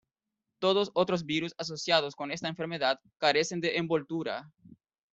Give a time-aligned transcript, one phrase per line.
[0.57, 4.51] Todos otros virus asociados con esta enfermedad carecen de envoltura.